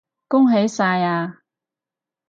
[0.27, 1.41] 恭喜晒呀